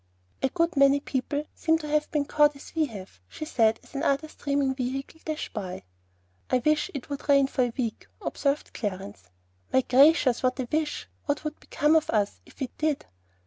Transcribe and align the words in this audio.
"A 0.41 0.49
good 0.49 0.75
many 0.75 0.99
people 0.99 1.43
seem 1.53 1.77
to 1.77 1.87
have 1.87 2.09
been 2.09 2.25
caught 2.25 2.55
as 2.55 2.73
we 2.73 2.85
have," 2.85 3.19
she 3.27 3.45
said, 3.45 3.79
as 3.83 3.93
another 3.93 4.27
streaming 4.27 4.73
vehicle 4.73 5.19
dashed 5.23 5.53
by. 5.53 5.83
"I 6.49 6.57
wish 6.57 6.89
it 6.95 7.07
would 7.11 7.29
rain 7.29 7.45
for 7.45 7.65
a 7.65 7.73
week," 7.77 8.07
observed 8.19 8.73
Clarence. 8.73 9.29
"My 9.71 9.81
gracious, 9.81 10.41
what 10.41 10.59
a 10.59 10.67
wish! 10.71 11.07
What 11.27 11.43
would 11.43 11.59
become 11.59 11.95
of 11.95 12.09
us 12.09 12.41
if 12.47 12.63
it 12.63 12.75
did?" 12.79 13.05